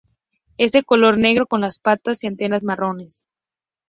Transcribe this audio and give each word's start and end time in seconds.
Es 0.57 0.71
de 0.71 0.81
color 0.81 1.19
negro 1.19 1.45
con 1.45 1.61
las 1.61 1.77
patas 1.77 2.23
y 2.23 2.27
antenas 2.27 2.63
marrones. 2.63 3.27